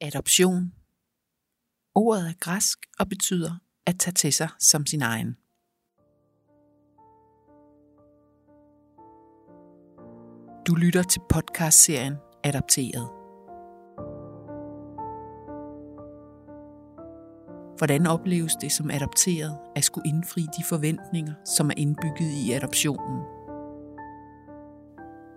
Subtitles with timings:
[0.00, 0.72] Adoption.
[1.94, 5.36] Ordet er græsk og betyder at tage til sig som sin egen.
[10.66, 12.14] Du lytter til podcastserien
[12.44, 13.08] Adopteret.
[17.78, 23.22] Hvordan opleves det som adopteret at skulle indfri de forventninger, som er indbygget i adoptionen?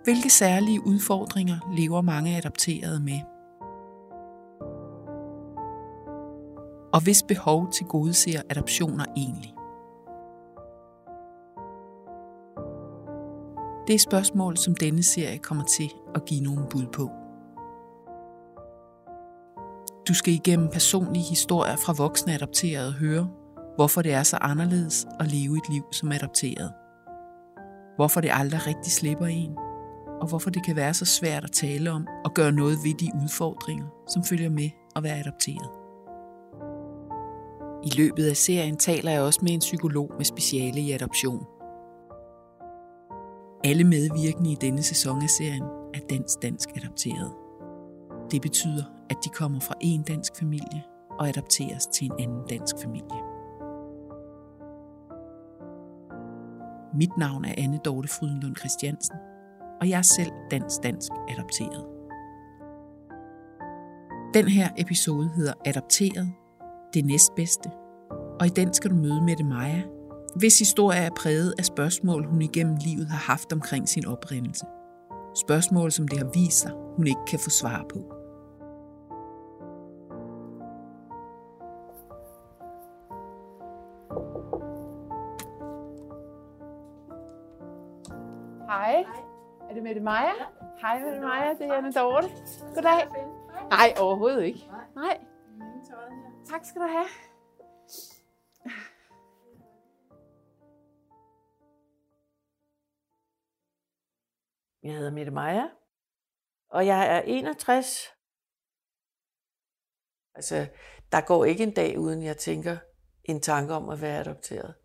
[0.03, 3.38] Hvilke særlige udfordringer lever mange adopterede med?
[6.93, 9.53] Og hvis behov til gode ser adoptioner egentlig?
[13.87, 17.09] Det er spørgsmål, som denne serie kommer til at give nogle bud på.
[20.07, 23.29] Du skal igennem personlige historier fra voksne adopterede høre,
[23.75, 26.73] hvorfor det er så anderledes at leve et liv som adopteret.
[27.95, 29.57] Hvorfor det aldrig rigtig slipper en,
[30.21, 33.11] og hvorfor det kan være så svært at tale om og gøre noget ved de
[33.23, 35.78] udfordringer, som følger med at være adopteret.
[37.83, 41.45] I løbet af serien taler jeg også med en psykolog med speciale i adoption.
[43.63, 45.63] Alle medvirkende i denne sæson af serien
[45.93, 47.31] er dansk-dansk adopteret.
[48.31, 50.83] Det betyder, at de kommer fra en dansk familie
[51.19, 53.21] og adopteres til en anden dansk familie.
[56.93, 59.15] Mit navn er Anne Dorte Frydenlund Christiansen,
[59.81, 61.85] og jeg er selv dansk-dansk adopteret.
[64.33, 66.27] Den her episode hedder Adopteret,
[66.93, 67.69] det næstbedste,
[68.39, 69.81] og i den skal du møde Mette Maja,
[70.35, 74.65] hvis historie er præget af spørgsmål, hun igennem livet har haft omkring sin oprindelse.
[75.35, 77.99] Spørgsmål, som det har vist sig, hun ikke kan få svar på.
[88.65, 89.05] Hej.
[89.69, 90.25] Er det Mette Maja?
[90.25, 90.31] Ja.
[90.81, 92.27] Hej Mette Maja, det er Anne Dorte.
[92.75, 93.07] Goddag.
[93.69, 94.69] Nej, overhovedet ikke.
[94.95, 95.17] Nej.
[96.59, 97.09] Tak skal du have.
[104.83, 105.69] Jeg hedder Mette Maja,
[106.69, 108.07] og jeg er 61.
[110.35, 110.55] Altså,
[111.11, 112.77] der går ikke en dag, uden jeg tænker
[113.23, 114.75] en tanke om at være adopteret.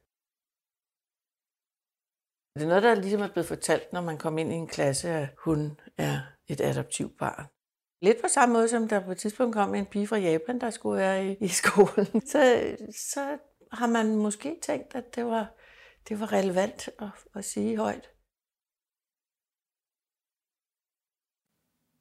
[2.54, 5.08] Det er noget, der ligesom er blevet fortalt, når man kommer ind i en klasse,
[5.08, 6.16] at hun er
[6.46, 7.53] et adoptivt barn.
[8.04, 10.70] Lidt på samme måde, som der på et tidspunkt kom en pige fra Japan, der
[10.70, 12.06] skulle være i, i skolen.
[12.32, 12.40] Så,
[13.12, 13.38] så
[13.72, 15.54] har man måske tænkt, at det var,
[16.08, 18.08] det var relevant at, at sige højt.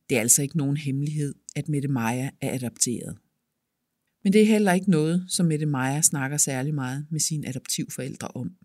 [0.09, 3.17] Det er altså ikke nogen hemmelighed, at Mette Maja er adopteret.
[4.23, 8.27] Men det er heller ikke noget, som Mette Maja snakker særlig meget med sine adoptivforældre
[8.27, 8.57] om.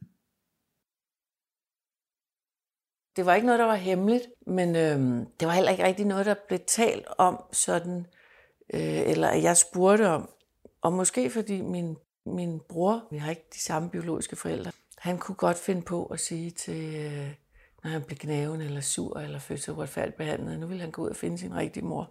[3.19, 6.27] Det var ikke noget, der var hemmeligt, men øh, det var heller ikke rigtig noget,
[6.27, 8.06] der blev talt om sådan,
[8.75, 10.29] øh, eller jeg spurgte om.
[10.83, 11.97] Og måske fordi min,
[12.27, 16.21] min bror, vi har ikke de samme biologiske forældre, han kunne godt finde på at
[16.21, 17.31] sige til, øh,
[17.84, 21.03] når han blev gnaven eller sur eller følte sig uretfærdigt behandlet, nu ville han gå
[21.03, 22.11] ud og finde sin rigtige mor.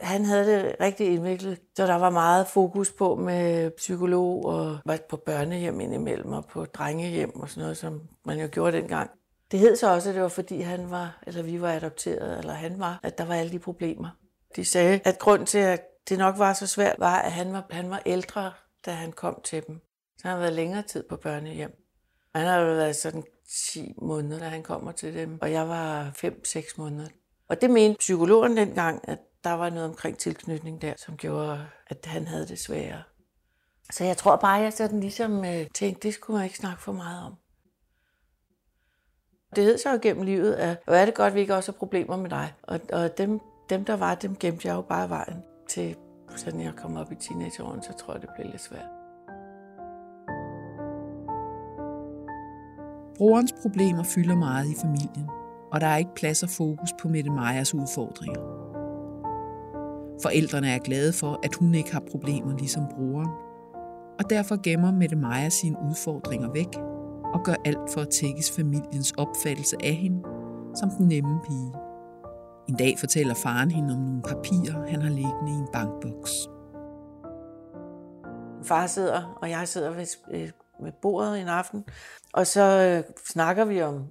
[0.00, 4.98] Han havde det rigtig indviklet, så der var meget fokus på med psykolog og var
[5.08, 9.10] på børnehjem indimellem og på drengehjem og sådan noget, som man jo gjorde dengang.
[9.54, 12.52] Det hed så også, at det var fordi han var, eller vi var adopteret, eller
[12.52, 14.08] han var, at der var alle de problemer.
[14.56, 17.66] De sagde, at grund til, at det nok var så svært, var, at han var,
[17.70, 18.52] han var ældre,
[18.86, 19.80] da han kom til dem.
[20.18, 21.70] Så han har været længere tid på børnehjem.
[22.34, 23.24] Han har været sådan
[23.72, 27.08] 10 måneder, da han kommer til dem, og jeg var 5-6 måneder.
[27.48, 32.06] Og det mente psykologen dengang, at der var noget omkring tilknytning der, som gjorde, at
[32.06, 33.02] han havde det sværere.
[33.92, 36.82] Så jeg tror bare, at jeg sådan ligesom øh, tænkte, det skulle man ikke snakke
[36.82, 37.34] for meget om.
[39.56, 41.72] Det hed så jo gennem livet, at hvor er det godt, at vi ikke også
[41.72, 42.52] har problemer med dig.
[42.62, 45.96] Og, og dem, dem, der var, dem gemte jeg jo bare vejen til,
[46.36, 48.88] sådan jeg kom op i teenageårene, så tror jeg, det blev lidt svært.
[53.18, 55.28] Brorens problemer fylder meget i familien,
[55.72, 58.40] og der er ikke plads og fokus på Mette Majas udfordringer.
[60.22, 63.30] Forældrene er glade for, at hun ikke har problemer ligesom broren,
[64.18, 66.93] og derfor gemmer Mette Maja sine udfordringer væk
[67.34, 70.22] og gør alt for at tækkes familiens opfattelse af hende
[70.74, 71.72] som den nemme pige.
[72.68, 76.30] En dag fortæller faren hende om nogle papirer, han har liggende i en bankboks.
[78.64, 80.50] Far sidder, og jeg sidder ved, øh,
[80.82, 81.84] ved bordet en aften,
[82.32, 84.06] og så øh, snakker vi om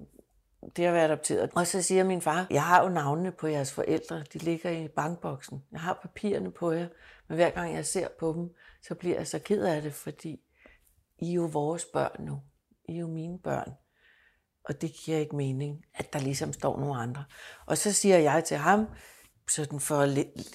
[0.76, 1.50] det at være adopteret.
[1.54, 4.88] Og så siger min far, jeg har jo navnene på jeres forældre, de ligger i
[4.88, 5.62] bankboksen.
[5.72, 6.88] Jeg har papirerne på jer,
[7.28, 10.40] men hver gang jeg ser på dem, så bliver jeg så ked af det, fordi
[11.18, 12.40] I er jo vores børn nu.
[12.88, 13.72] I er jo mine børn.
[14.64, 17.24] Og det giver ikke mening, at der ligesom står nogle andre.
[17.66, 18.86] Og så siger jeg til ham,
[19.50, 20.02] sådan for,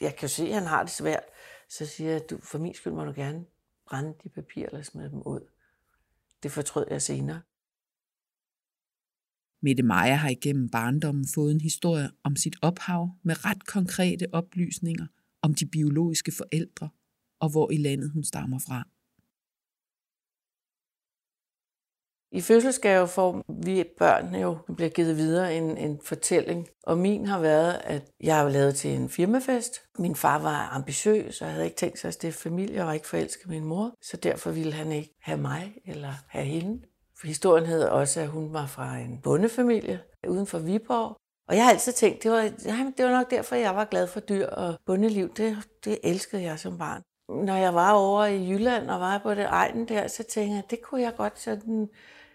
[0.04, 1.24] jeg kan se, at han har det svært,
[1.70, 3.46] så siger jeg, du, for min skyld må du gerne
[3.90, 5.52] brænde de papirer eller smide dem ud.
[6.44, 7.42] Det fortrød jeg senere.
[9.62, 15.08] Mette Maja har igennem barndommen fået en historie om sit ophav med ret konkrete oplysninger
[15.42, 16.90] om de biologiske forældre
[17.40, 18.88] og hvor i landet hun stammer fra.
[22.32, 26.68] I fødselsgave får vi børn jo bliver givet videre en, en fortælling.
[26.84, 29.82] Og min har været, at jeg har lavet til en firmafest.
[30.00, 33.08] Min far var ambitiøs og havde ikke tænkt sig at stifte familie og var ikke
[33.08, 33.94] forelsket min mor.
[34.02, 36.82] Så derfor ville han ikke have mig eller have hende.
[37.20, 41.18] For historien hed også, at hun var fra en bondefamilie uden for Viborg.
[41.48, 44.08] Og jeg har altid tænkt, det var, jamen, det var nok derfor, jeg var glad
[44.08, 45.34] for dyr og bondeliv.
[45.34, 47.02] Det, det elskede jeg som barn.
[47.30, 50.64] Når jeg var over i Jylland og var på det egen der, så tænkte jeg,
[50.70, 51.90] det kunne jeg godt sådan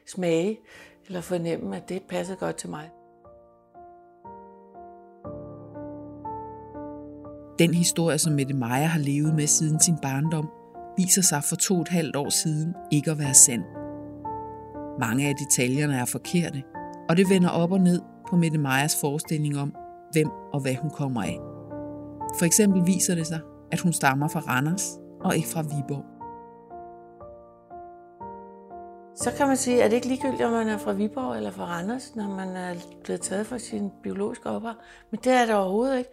[0.06, 0.58] smage
[1.06, 2.90] eller fornemme, at det passede godt til mig.
[7.58, 10.48] Den historie, som Mette Meier har levet med siden sin barndom,
[10.96, 13.62] viser sig for to og et halvt år siden ikke at være sand.
[15.00, 16.62] Mange af detaljerne er forkerte,
[17.08, 19.74] og det vender op og ned på Mette Meyers forestilling om,
[20.12, 21.38] hvem og hvad hun kommer af.
[22.38, 23.40] For eksempel viser det sig,
[23.72, 26.13] at hun stammer fra Randers og ikke fra Viborg.
[29.16, 31.64] Så kan man sige, at det ikke ligegyldigt, om man er fra Viborg eller fra
[31.64, 32.74] Randers, når man er
[33.04, 34.74] blevet taget fra sin biologiske ophav.
[35.10, 36.10] Men det er det overhovedet ikke.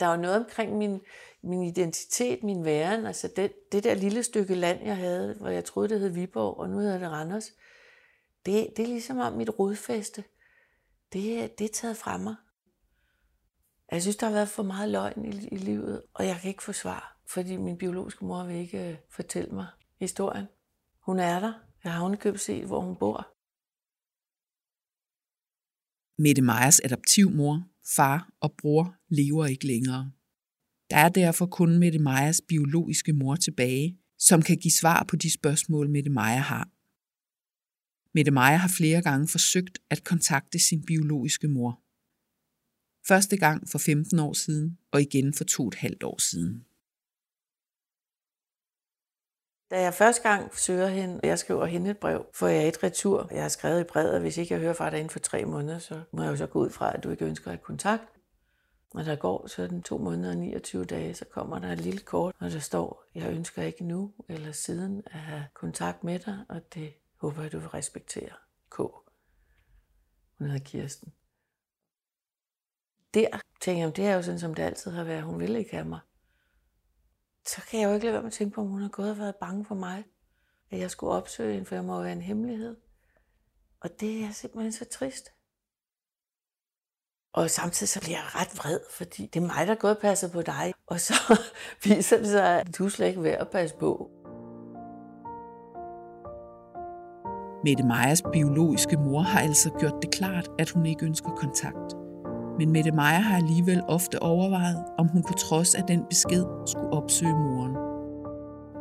[0.00, 1.00] Der er jo noget omkring min,
[1.42, 5.64] min identitet, min væren, altså det, det der lille stykke land, jeg havde, hvor jeg
[5.64, 7.52] troede, det hed Viborg, og nu hedder det Randers.
[8.46, 10.24] Det, det er ligesom om mit rodfæste.
[11.12, 12.34] Det, det er taget fra mig.
[13.92, 16.62] Jeg synes, der har været for meget løgn i, i livet, og jeg kan ikke
[16.62, 19.66] få svar, fordi min biologiske mor vil ikke øh, fortælle mig
[20.00, 20.46] historien.
[21.06, 21.52] Hun er der.
[21.84, 23.18] Jeg har ovenikøbet set, hvor hun bor.
[26.22, 30.12] Mette Meyers adoptivmor, far og bror lever ikke længere.
[30.90, 35.30] Der er derfor kun Mette Meyers biologiske mor tilbage, som kan give svar på de
[35.30, 36.68] spørgsmål, Mette Meyer har.
[38.14, 41.72] Mette Meyer har flere gange forsøgt at kontakte sin biologiske mor.
[43.08, 46.64] Første gang for 15 år siden, og igen for to og et halvt år siden.
[49.70, 52.82] Da jeg første gang søger hende, og jeg skriver hende et brev, får jeg et
[52.82, 53.28] retur.
[53.30, 55.44] Jeg har skrevet i brevet, at hvis ikke jeg hører fra dig inden for tre
[55.44, 58.04] måneder, så må jeg jo så gå ud fra, at du ikke ønsker at kontakt.
[58.94, 62.34] Og der går sådan to måneder og 29 dage, så kommer der et lille kort,
[62.40, 66.74] og der står, jeg ønsker ikke nu eller siden at have kontakt med dig, og
[66.74, 68.30] det håber jeg, du vil respektere.
[68.70, 68.76] K.
[70.38, 71.12] Hun hedder Kirsten.
[73.14, 75.22] Der tænker jeg, det er jo sådan, som det altid har været.
[75.22, 76.00] Hun vil ikke have mig
[77.48, 79.10] så kan jeg jo ikke lade være med at tænke på, om hun har gået
[79.10, 80.04] og været bange for mig.
[80.70, 82.76] At jeg skulle opsøge hende, for jeg må være en hemmelighed.
[83.80, 85.32] Og det er simpelthen så trist.
[87.32, 90.00] Og samtidig så bliver jeg ret vred, fordi det er mig, der går gået og
[90.00, 90.74] passer på dig.
[90.86, 91.14] Og så
[91.84, 94.10] viser det sig, at du slet ikke er værd at passe på.
[97.64, 102.03] Mette Meyers biologiske mor har altså gjort det klart, at hun ikke ønsker kontakt
[102.58, 106.90] men Mette Meier har alligevel ofte overvejet, om hun på trods af den besked skulle
[106.92, 107.74] opsøge moren.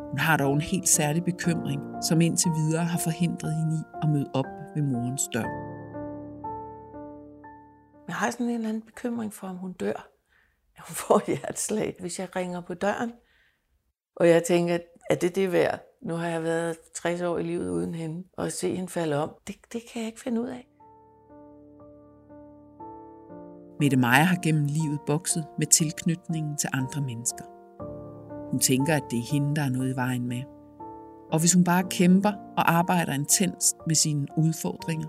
[0.10, 4.10] Hun har dog en helt særlig bekymring, som indtil videre har forhindret hende i at
[4.10, 5.50] møde op ved morens dør.
[8.08, 10.10] Jeg har sådan en eller anden bekymring for, om hun dør.
[10.78, 13.12] At hun får hjerteslag, hvis jeg ringer på døren.
[14.16, 14.78] Og jeg tænker,
[15.10, 15.80] er det det værd?
[16.02, 19.16] Nu har jeg været 60 år i livet uden hende, og at se hende falde
[19.16, 20.68] om, det, det kan jeg ikke finde ud af.
[23.84, 27.46] Mette Meier har gennem livet bokset med tilknytningen til andre mennesker.
[28.52, 30.42] Hun tænker, at det er hende, der er noget i vejen med.
[31.32, 35.08] Og hvis hun bare kæmper og arbejder intenst med sine udfordringer,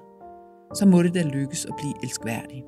[0.75, 2.65] så må det da lykkes at blive elskværdig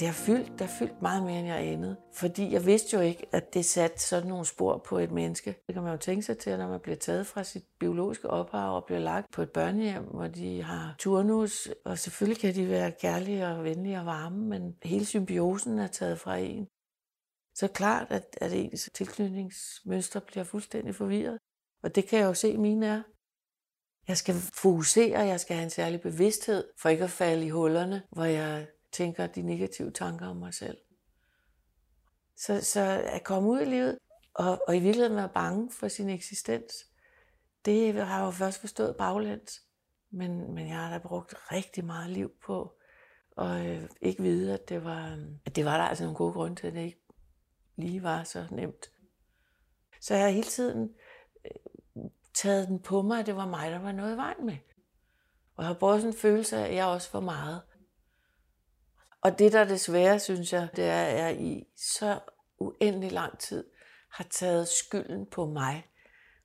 [0.00, 1.96] det har fyldt, det har fyldt meget mere, end jeg anede.
[2.14, 5.56] Fordi jeg vidste jo ikke, at det satte sådan nogle spor på et menneske.
[5.66, 8.76] Det kan man jo tænke sig til, når man bliver taget fra sit biologiske ophav
[8.76, 11.68] og bliver lagt på et børnehjem, hvor de har turnus.
[11.84, 16.18] Og selvfølgelig kan de være kærlige og venlige og varme, men hele symbiosen er taget
[16.18, 16.66] fra en.
[17.54, 21.38] Så klart, at, at ens tilknytningsmønster bliver fuldstændig forvirret.
[21.82, 23.02] Og det kan jeg jo se, mine er.
[24.08, 28.02] Jeg skal fokusere, jeg skal have en særlig bevidsthed, for ikke at falde i hullerne,
[28.12, 30.78] hvor jeg tænker de negative tanker om mig selv.
[32.36, 33.98] Så, så at komme ud i livet,
[34.34, 36.74] og, og i virkeligheden være bange for sin eksistens,
[37.64, 39.62] det har jeg jo først forstået baglæns.
[40.10, 42.80] Men, men jeg har da brugt rigtig meget liv på
[43.38, 46.32] at øh, ikke vide, at det var, øh, at det var der altså nogle gode
[46.32, 47.02] grunde til, at det ikke
[47.76, 48.90] lige var så nemt.
[50.00, 50.94] Så jeg har hele tiden
[51.44, 52.02] øh,
[52.34, 54.56] taget den på mig, at det var mig, der var noget i vejen med.
[55.56, 57.62] Og jeg har både sådan en følelse af, at jeg også var meget.
[59.22, 62.18] Og det, der desværre, synes jeg, det er, at jeg i så
[62.58, 63.64] uendelig lang tid
[64.10, 65.86] har taget skylden på mig.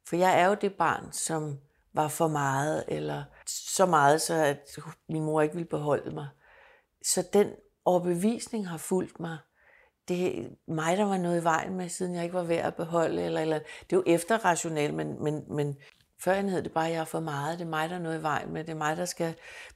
[0.08, 1.60] For jeg er jo det barn, som
[1.94, 6.28] var for meget, eller så meget, så at uh, min mor ikke ville beholde mig.
[7.04, 7.52] Så den
[7.86, 9.38] overbevisning har fulgt mig.
[10.08, 12.76] Det er mig, der var noget i vejen med, siden jeg ikke var værd at
[12.76, 13.24] beholde.
[13.24, 13.60] Eller, eller.
[13.60, 15.78] Det er jo efterrationelt, men, men, men
[16.24, 17.60] før hed det bare, at jeg er for meget.
[17.60, 18.64] Det er mig, der er noget i vejen med.
[18.64, 19.36] Det er mig, der skal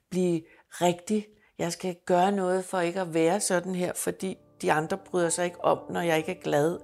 [0.10, 0.41] blive
[0.72, 1.27] rigtig.
[1.60, 5.46] Jeg skal gøre noget for ikke at være sådan her, fordi de andre bryder sig
[5.46, 6.80] ikke om, når jeg ikke er glad.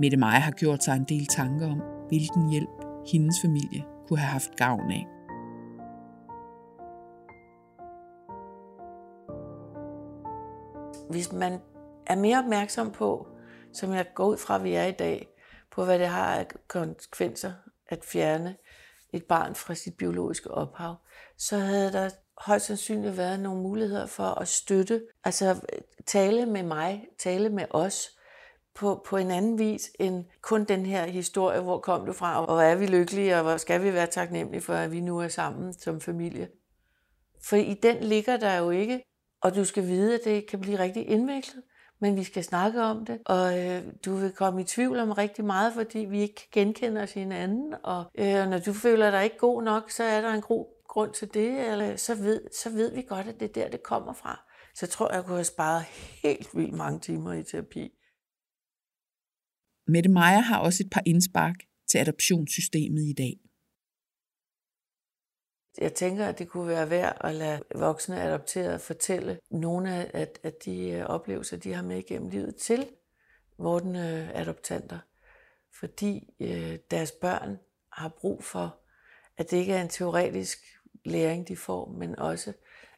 [0.00, 4.30] Mette Maja har gjort sig en del tanker om, hvilken hjælp hendes familie kunne have
[4.30, 5.06] haft gavn af.
[11.10, 11.60] Hvis man
[12.06, 13.26] er mere opmærksom på,
[13.72, 15.28] som jeg går ud fra, at vi er i dag,
[15.70, 17.52] på hvad det har af konsekvenser
[17.88, 18.56] at fjerne
[19.12, 20.94] et barn fra sit biologiske ophav,
[21.36, 25.60] så havde der højst sandsynligt været nogle muligheder for at støtte, altså
[26.06, 28.16] tale med mig, tale med os,
[28.76, 32.44] på, på en anden vis end kun den her historie, hvor kom du fra, og
[32.44, 35.28] hvor er vi lykkelige, og hvor skal vi være taknemmelige for, at vi nu er
[35.28, 36.48] sammen som familie.
[37.42, 39.02] For i den ligger der jo ikke,
[39.40, 41.62] og du skal vide, at det kan blive rigtig indviklet,
[42.00, 45.44] men vi skal snakke om det, og øh, du vil komme i tvivl om rigtig
[45.44, 49.38] meget, fordi vi ikke kan genkende os hinanden, og øh, når du føler dig ikke
[49.38, 52.94] god nok, så er der en god grund til det, eller så ved, så ved
[52.94, 54.40] vi godt, at det er der, det kommer fra.
[54.74, 55.84] Så jeg tror, jeg kunne have sparet
[56.22, 57.90] helt vildt mange timer i terapi.
[59.88, 61.54] Mette Meier har også et par indspark
[61.90, 63.45] til adoptionssystemet i dag.
[65.78, 70.52] Jeg tænker, at det kunne være værd at lade voksne adopterede fortælle nogle af, af
[70.52, 72.88] de øh, oplevelser, de har med igennem livet til
[73.58, 74.98] vortende øh, adoptanter.
[75.72, 77.58] Fordi øh, deres børn
[77.92, 78.76] har brug for,
[79.36, 80.58] at det ikke er en teoretisk
[81.04, 82.52] læring, de får, men også,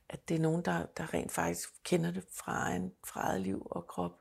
[0.08, 3.66] at det er nogen, der, der rent faktisk kender det fra, en, fra eget liv
[3.70, 4.12] og krop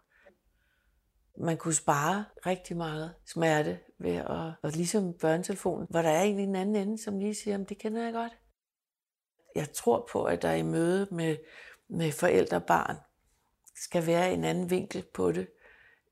[1.37, 6.39] man kunne spare rigtig meget smerte ved at, og ligesom børnetelefonen, hvor der er en
[6.39, 8.37] i den anden ende, som lige siger, det kender jeg godt.
[9.57, 11.37] Jeg tror på, at der i møde med,
[11.89, 12.95] med forældre og barn
[13.75, 15.47] skal være en anden vinkel på det,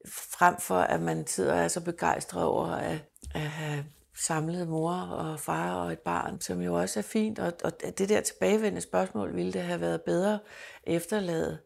[0.07, 2.97] frem for at man sidder og er så begejstret over at,
[3.35, 3.85] at have
[4.17, 7.39] samlet mor og far og et barn, som jo også er fint.
[7.39, 10.39] Og, og det der tilbagevendende spørgsmål, ville det have været bedre
[10.83, 11.59] efterladet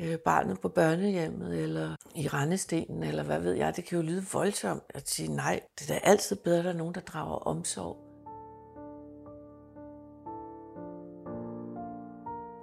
[0.00, 3.76] øh, barnet på børnehjemmet, eller i rendestenen, eller hvad ved jeg.
[3.76, 5.60] Det kan jo lyde voldsomt at sige nej.
[5.78, 8.09] Det er da altid bedre, at der er nogen, der drager omsorg.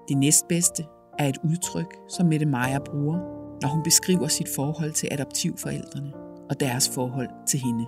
[0.08, 0.84] Det næstbedste
[1.20, 3.18] er et udtryk, som Mette Meier bruger,
[3.62, 6.14] når hun beskriver sit forhold til adoptivforældrene
[6.50, 7.86] og deres forhold til hende.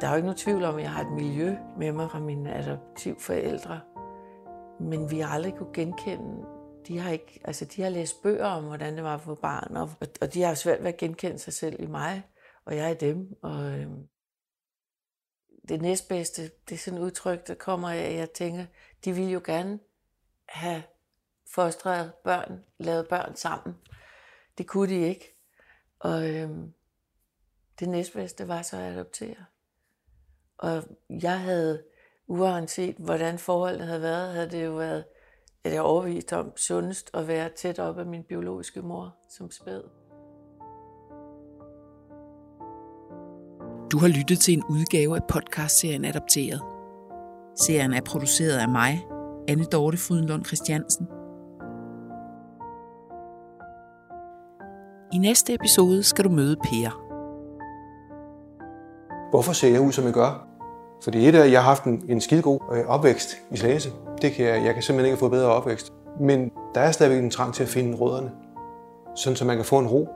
[0.00, 2.20] Der er jo ikke nogen tvivl om, at jeg har et miljø med mig fra
[2.20, 3.80] mine adoptivforældre.
[4.80, 6.46] Men vi har aldrig kunne genkende
[6.88, 9.90] de har ikke, altså de har læst bøger om, hvordan det var for barn, og,
[10.20, 12.22] og de har svært ved at genkende sig selv i mig,
[12.66, 13.28] og jeg i dem.
[13.42, 14.02] Og øhm,
[15.70, 18.66] det næstbedste, det er sådan et udtryk, der kommer af, at jeg tænker,
[19.04, 19.78] de ville jo gerne
[20.48, 20.82] have
[21.46, 23.76] fostret børn, lavet børn sammen.
[24.58, 25.36] Det kunne de ikke.
[25.98, 26.72] Og øhm,
[27.80, 29.44] det næstbedste var så at adoptere.
[30.58, 31.84] Og jeg havde,
[32.26, 35.04] uanset hvordan forholdet havde været, havde det jo været,
[35.64, 39.99] at jeg overvist om sundest at være tæt op af min biologiske mor som spæd.
[43.92, 46.60] Du har lyttet til en udgave af podcastserien Adopteret.
[47.60, 49.06] Serien er produceret af mig,
[49.48, 51.06] Anne Dorte Frydenlund Christiansen.
[55.12, 56.90] I næste episode skal du møde Per.
[59.30, 60.46] Hvorfor ser jeg ud, som jeg gør?
[61.04, 63.90] Fordi et af, jeg har haft en, en skidegod øh, opvækst i Slagelse.
[64.22, 65.92] Det kan jeg, jeg kan simpelthen ikke få bedre opvækst.
[66.20, 68.30] Men der er stadigvæk en trang til at finde rødderne,
[69.16, 70.08] sådan så man kan få en ro.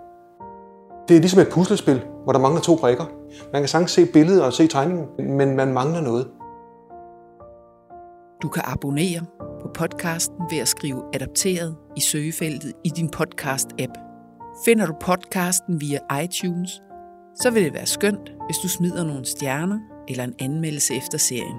[1.08, 3.04] Det er ligesom et puslespil, hvor der mangler to brikker.
[3.52, 6.28] Man kan sagtens se billedet og se tegningen, men man mangler noget.
[8.42, 9.20] Du kan abonnere
[9.62, 13.92] på podcasten ved at skrive adapteret i søgefeltet i din podcast-app.
[14.64, 16.70] Finder du podcasten via iTunes,
[17.42, 21.56] så vil det være skønt, hvis du smider nogle stjerner eller en anmeldelse efter serien.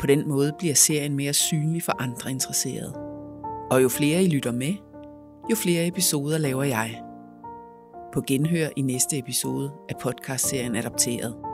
[0.00, 2.94] På den måde bliver serien mere synlig for andre interesserede.
[3.70, 4.72] Og jo flere I lytter med,
[5.50, 7.03] jo flere episoder laver jeg.
[8.14, 11.53] På genhør i næste episode af podcastserien Adopteret.